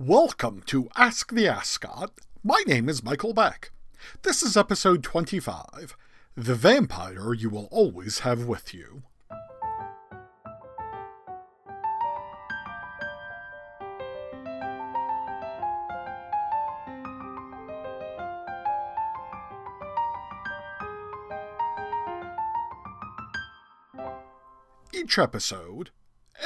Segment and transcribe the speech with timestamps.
[0.00, 2.10] Welcome to Ask the Ascot.
[2.42, 3.70] My name is Michael Beck.
[4.22, 5.96] This is episode 25
[6.36, 9.04] The Vampire You Will Always Have With You.
[24.92, 25.90] Each episode,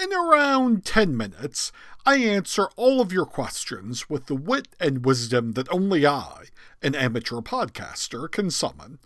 [0.02, 1.73] in around 10 minutes,
[2.04, 6.46] I answer all of your questions with the wit and wisdom that only I,
[6.82, 8.98] an amateur podcaster, can summon.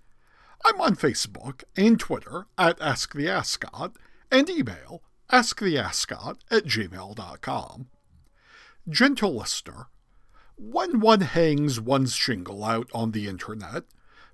[0.64, 3.96] I'm on Facebook and Twitter at Ask the Ascot
[4.30, 7.86] and email asktheascot at gmail.com.
[8.88, 9.86] Gentle listener,
[10.56, 13.84] when one hangs one's shingle out on the internet,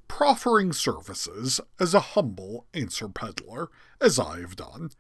[0.08, 3.68] proffering services as a humble answer peddler,
[4.00, 4.90] as I've done,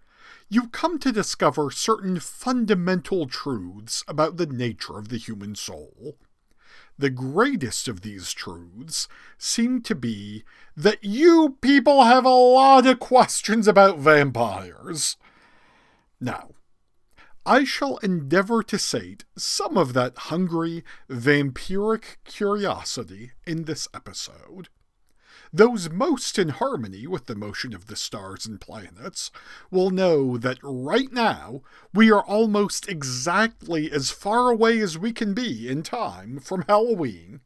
[0.48, 6.16] you come to discover certain fundamental truths about the nature of the human soul.
[6.98, 9.06] The greatest of these truths
[9.38, 10.44] seem to be
[10.76, 15.16] that you people have a lot of questions about vampires.
[16.20, 16.50] Now,
[17.46, 24.68] I shall endeavor to sate some of that hungry, vampiric curiosity in this episode.
[25.52, 29.30] Those most in harmony with the motion of the stars and planets
[29.70, 31.62] will know that right now
[31.94, 37.40] we are almost exactly as far away as we can be in time from Halloween,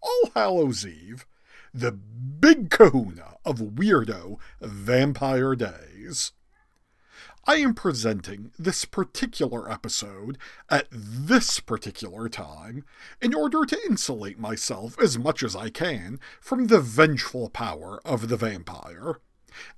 [0.00, 1.26] All Hallows Eve,
[1.74, 6.32] the big kahuna of weirdo vampire days.
[7.44, 10.38] I am presenting this particular episode
[10.70, 12.84] at this particular time
[13.20, 18.28] in order to insulate myself as much as I can from the vengeful power of
[18.28, 19.18] the vampire.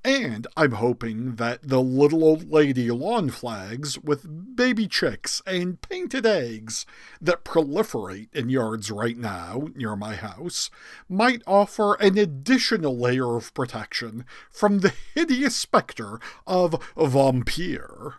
[0.04, 6.26] And I'm hoping that the little old lady lawn flags with baby chicks and painted
[6.26, 6.86] eggs
[7.20, 10.70] that proliferate in yards right now near my house
[11.08, 18.14] might offer an additional layer of protection from the hideous specter of vampire.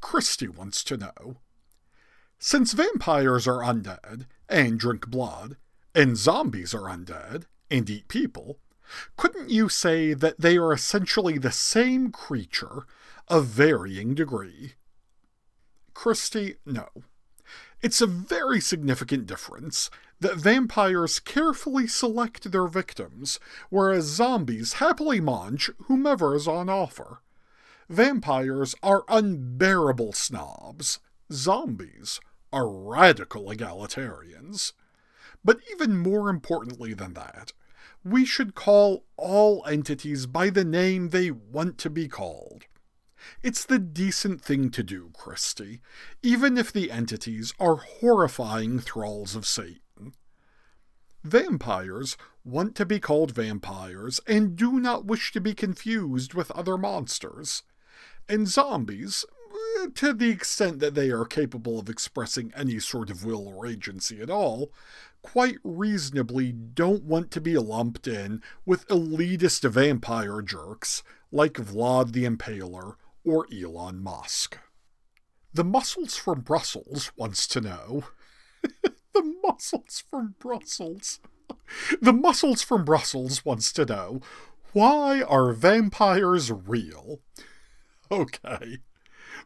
[0.00, 1.36] Christy wants to know.
[2.38, 5.56] Since vampires are undead and drink blood,
[5.94, 8.58] and zombies are undead and eat people,
[9.16, 12.86] couldn't you say that they are essentially the same creature
[13.28, 14.74] of varying degree?
[15.94, 16.88] Christy, no.
[17.80, 25.68] It's a very significant difference that vampires carefully select their victims, whereas zombies happily munch
[25.86, 27.22] whomever is on offer.
[27.88, 31.00] Vampires are unbearable snobs.
[31.32, 32.20] Zombies
[32.52, 34.72] are radical egalitarians.
[35.44, 37.52] But even more importantly than that,
[38.04, 42.64] we should call all entities by the name they want to be called.
[43.42, 45.80] It's the decent thing to do, Christy,
[46.22, 50.14] even if the entities are horrifying thralls of Satan.
[51.22, 56.76] Vampires want to be called vampires and do not wish to be confused with other
[56.76, 57.62] monsters.
[58.28, 59.24] And zombies,
[59.90, 64.20] to the extent that they are capable of expressing any sort of will or agency
[64.20, 64.72] at all,
[65.22, 72.24] quite reasonably don't want to be lumped in with elitist vampire jerks like Vlad the
[72.24, 74.58] Impaler or Elon Musk.
[75.54, 78.04] The muscles from Brussels wants to know.
[78.82, 81.20] the muscles from Brussels.
[82.00, 84.20] the muscles from Brussels wants to know
[84.72, 87.20] why are vampires real?
[88.10, 88.76] Okay.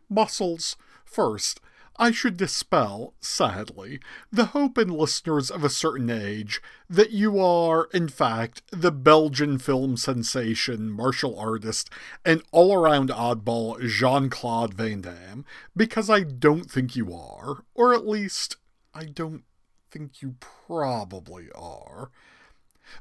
[0.09, 1.61] Muscles, first,
[1.99, 7.89] I should dispel, sadly, the hope in listeners of a certain age that you are,
[7.95, 11.89] in fact, the Belgian film sensation, martial artist,
[12.25, 17.95] and all around oddball Jean Claude Van Damme, because I don't think you are, or
[17.95, 18.57] at least,
[18.95, 19.45] I don't
[19.91, 22.11] think you probably are.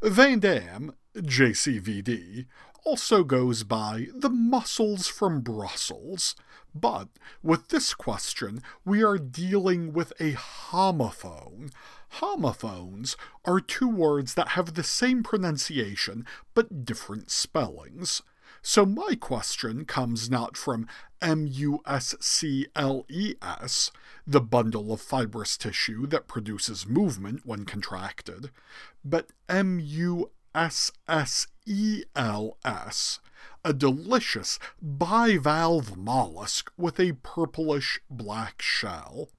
[0.01, 2.45] Van Damme, JCVD,
[2.85, 6.35] also goes by the muscles from Brussels
[6.75, 7.07] but
[7.41, 11.71] with this question, we are dealing with a homophone.
[12.09, 13.15] Homophones
[13.45, 18.21] are two words that have the same pronunciation but different spellings.
[18.61, 20.87] So my question comes not from
[21.21, 23.87] muscles,
[24.27, 28.49] the bundle of fibrous tissue that produces movement when contracted,
[29.03, 29.29] but
[30.53, 31.47] mussels,
[33.63, 39.29] a delicious bivalve mollusk with a purplish black shell.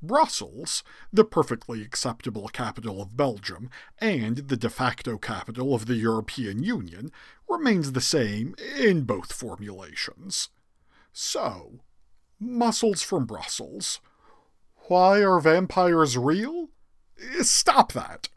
[0.00, 0.82] Brussels,
[1.12, 3.68] the perfectly acceptable capital of Belgium
[3.98, 7.10] and the de facto capital of the European Union,
[7.48, 10.50] remains the same in both formulations.
[11.12, 11.80] So,
[12.38, 14.00] mussels from Brussels.
[14.86, 16.68] Why are vampires real?
[17.40, 18.28] Stop that.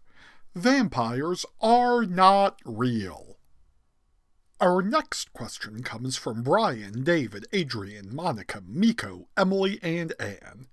[0.55, 3.37] Vampires are not real.
[4.59, 10.67] Our next question comes from Brian, David, Adrian, Monica, Miko, Emily, and Anne.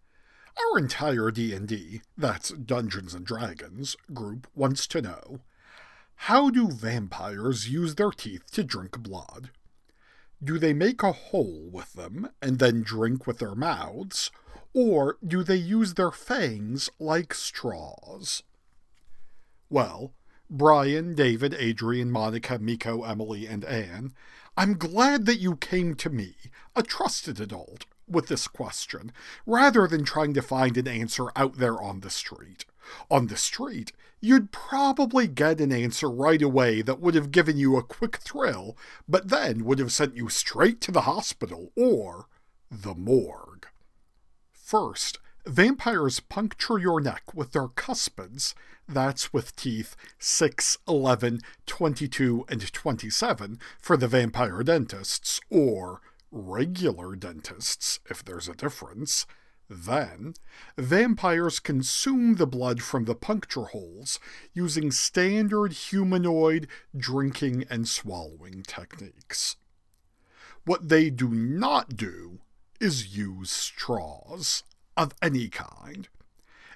[0.58, 5.40] Our entire D&D, that's Dungeons and Dragons, group wants to know,
[6.22, 9.50] how do vampires use their teeth to drink blood?
[10.42, 14.32] Do they make a hole with them and then drink with their mouths,
[14.74, 18.42] or do they use their fangs like straws?
[19.70, 20.14] Well,
[20.50, 24.14] Brian, David, Adrian, Monica, Miko, Emily, and Anne,
[24.56, 26.36] I'm glad that you came to me,
[26.74, 29.12] a trusted adult, with this question,
[29.44, 32.64] rather than trying to find an answer out there on the street.
[33.10, 37.76] On the street, you'd probably get an answer right away that would have given you
[37.76, 38.76] a quick thrill,
[39.06, 42.26] but then would have sent you straight to the hospital or
[42.70, 43.66] the morgue.
[44.50, 48.54] First, vampires puncture your neck with their cuspids,
[48.88, 56.00] that's with teeth 6, 11, 22, and 27 for the vampire dentists, or
[56.30, 59.26] regular dentists, if there's a difference.
[59.70, 60.32] Then,
[60.78, 64.18] vampires consume the blood from the puncture holes
[64.54, 69.56] using standard humanoid drinking and swallowing techniques.
[70.64, 72.38] What they do not do
[72.80, 74.62] is use straws
[74.98, 76.08] of any kind.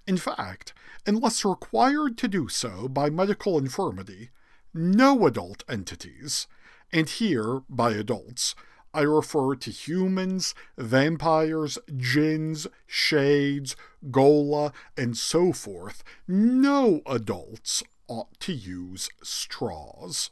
[0.06, 0.72] In fact,
[1.06, 4.30] unless required to do so by medical infirmity,
[4.72, 6.46] no adult entities,
[6.92, 8.54] and here by adults,
[8.94, 13.74] I refer to humans, vampires, jinns, shades,
[14.10, 16.04] gola, and so forth.
[16.28, 20.30] No adults ought to use straws.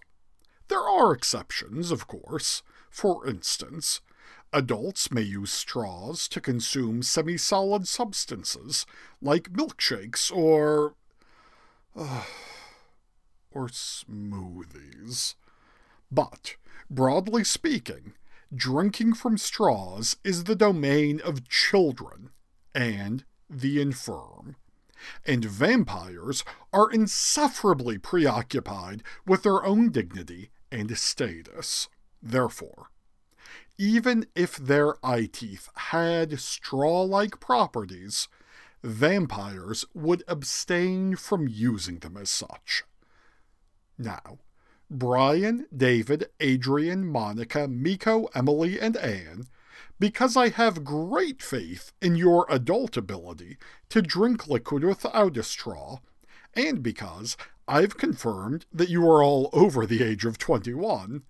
[0.69, 2.63] There are exceptions, of course.
[2.91, 4.01] For instance,
[4.53, 8.87] adults may use straws to consume semi solid substances,
[9.21, 10.95] like milkshakes or.
[11.97, 12.25] Uh,
[13.51, 15.35] or smoothies.
[16.11, 16.57] But,
[16.89, 18.15] broadly speaking,
[18.55, 22.31] drinking from straws is the domain of children
[22.75, 24.57] and the infirm.
[25.25, 31.89] And vampires are insufferably preoccupied with their own dignity and status.
[32.23, 32.91] Therefore,
[33.81, 38.29] even if their eye teeth had straw like properties,
[38.85, 42.85] vampires would abstain from using them as such.
[43.97, 44.41] Now,
[44.91, 49.47] Brian, David, Adrian, Monica, Miko, Emily, and Anne,
[49.99, 53.57] because I have great faith in your adult ability
[53.89, 56.01] to drink liquid without a straw,
[56.53, 61.23] and because I've confirmed that you are all over the age of 21,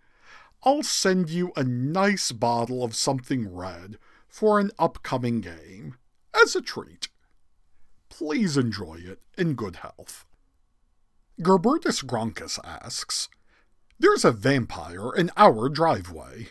[0.63, 3.97] I'll send you a nice bottle of something red
[4.29, 5.97] for an upcoming game,
[6.35, 7.09] as a treat.
[8.09, 10.27] Please enjoy it in good health.
[11.41, 13.29] Gerbertus Gronkus asks,
[13.99, 16.49] there's a vampire in our driveway.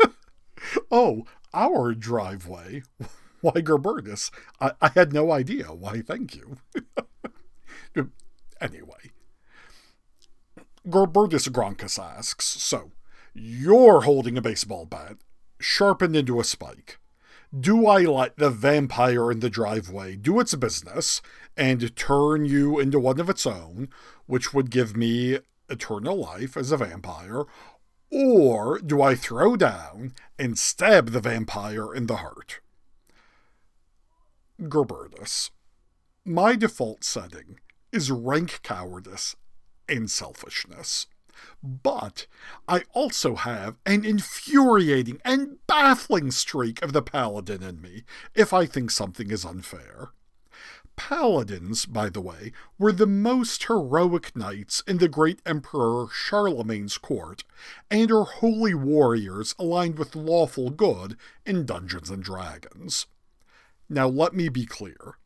[0.90, 1.24] oh,
[1.54, 2.82] our driveway?
[3.40, 4.30] Why, Gerbertus,
[4.60, 5.66] I, I had no idea.
[5.66, 6.58] Why, thank you.
[8.60, 9.10] anyway,
[10.86, 12.92] Gerbertus Gronkus asks So,
[13.34, 15.16] you're holding a baseball bat,
[15.60, 16.98] sharpened into a spike.
[17.58, 21.20] Do I let the vampire in the driveway do its business
[21.56, 23.90] and turn you into one of its own,
[24.26, 27.44] which would give me eternal life as a vampire,
[28.10, 32.60] or do I throw down and stab the vampire in the heart?
[34.60, 35.50] Gerbertus.
[36.24, 37.58] My default setting
[37.90, 39.34] is rank cowardice
[39.88, 41.06] and selfishness.
[41.62, 42.26] But
[42.68, 48.66] I also have an infuriating and baffling streak of the paladin in me if I
[48.66, 50.10] think something is unfair.
[50.96, 57.44] Paladins, by the way, were the most heroic knights in the great Emperor Charlemagne's court,
[57.90, 63.06] and are holy warriors aligned with lawful good in Dungeons and Dragons.
[63.88, 65.16] Now let me be clear.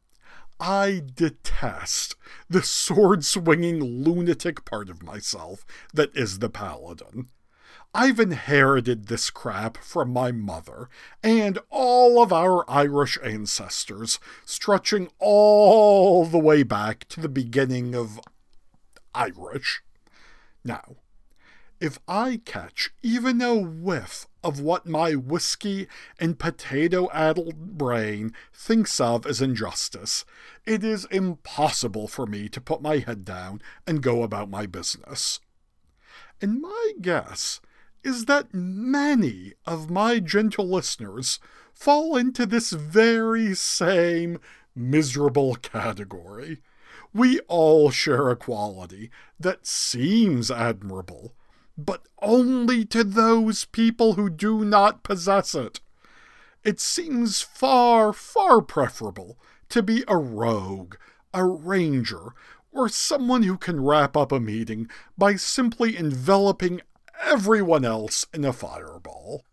[0.58, 2.14] I detest
[2.48, 7.28] the sword swinging lunatic part of myself that is the paladin.
[7.94, 10.88] I've inherited this crap from my mother
[11.22, 18.20] and all of our Irish ancestors, stretching all the way back to the beginning of
[19.14, 19.82] Irish.
[20.62, 20.96] Now,
[21.80, 29.00] if I catch even a whiff of what my whiskey and potato addled brain thinks
[29.00, 30.24] of as injustice,
[30.64, 35.40] it is impossible for me to put my head down and go about my business.
[36.40, 37.60] And my guess
[38.04, 41.40] is that many of my gentle listeners
[41.74, 44.38] fall into this very same
[44.74, 46.62] miserable category.
[47.12, 51.34] We all share a quality that seems admirable,
[51.76, 55.80] but only to those people who do not possess it.
[56.64, 60.96] It seems far, far preferable to be a rogue,
[61.32, 62.34] a ranger,
[62.72, 66.80] or someone who can wrap up a meeting by simply enveloping
[67.22, 69.44] everyone else in a fireball.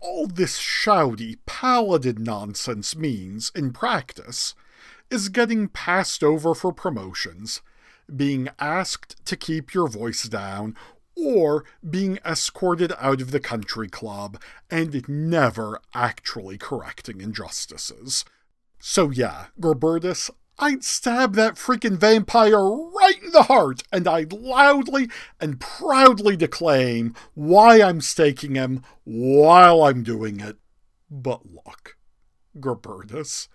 [0.00, 4.54] All this shouty, paladin nonsense means, in practice,
[5.10, 7.62] is getting passed over for promotions,
[8.14, 10.76] being asked to keep your voice down,
[11.16, 14.40] or being escorted out of the country club
[14.70, 18.24] and never actually correcting injustices.
[18.78, 25.08] So, yeah, Gerbertus, I'd stab that freaking vampire right in the heart, and I'd loudly
[25.40, 30.56] and proudly declaim why I'm staking him while I'm doing it.
[31.10, 31.96] But look,
[32.56, 33.48] Gerbertus,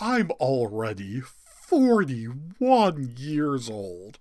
[0.00, 4.18] I'm already 41 years old,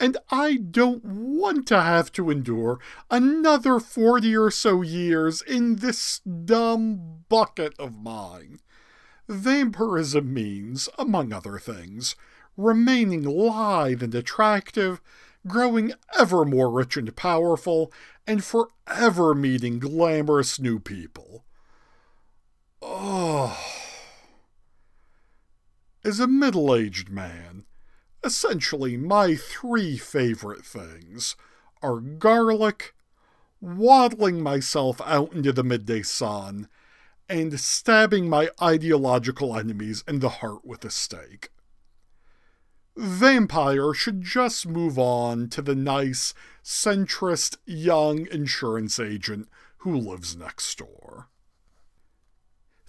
[0.00, 2.80] and I don't want to have to endure
[3.10, 8.60] another 40 or so years in this dumb bucket of mine.
[9.28, 12.16] Vampirism means, among other things,
[12.56, 15.02] remaining lithe and attractive,
[15.46, 17.92] growing ever more rich and powerful,
[18.26, 21.44] and forever meeting glamorous new people.
[22.80, 23.56] Oh.
[26.02, 27.66] As a middle aged man,
[28.24, 31.36] essentially my three favorite things
[31.82, 32.94] are garlic,
[33.60, 36.68] waddling myself out into the midday sun,
[37.28, 41.50] and stabbing my ideological enemies in the heart with a stake.
[42.96, 49.48] Vampire should just move on to the nice, centrist, young insurance agent
[49.78, 51.29] who lives next door.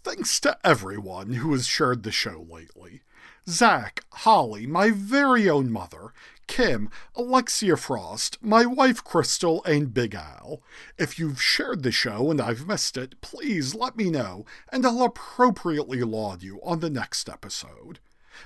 [0.03, 3.01] Thanks to everyone who has shared the show lately.
[3.47, 6.11] Zach, Holly, my very own mother,
[6.47, 10.63] Kim, Alexia Frost, my wife Crystal, and Big Al.
[10.97, 15.03] If you've shared the show and I've missed it, please let me know, and I'll
[15.03, 17.99] appropriately laud you on the next episode.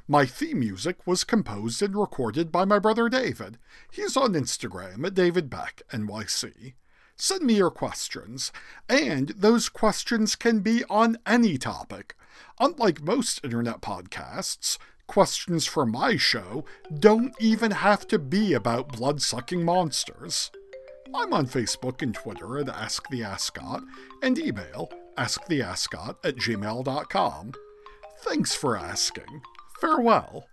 [0.10, 3.58] My theme music was composed and recorded by my brother David.
[3.92, 6.74] He's on Instagram at DavidBeckNYC.
[7.18, 8.52] Send me your questions,
[8.90, 12.16] and those questions can be on any topic.
[12.60, 16.66] Unlike most internet podcasts, questions for my show
[17.00, 20.52] don't even have to be about blood sucking monsters.
[21.14, 23.84] I'm on Facebook and Twitter at Ask the Ascot
[24.22, 27.54] and email asktheascot at gmail.com.
[28.20, 29.42] Thanks for asking.
[29.80, 30.48] Farewell.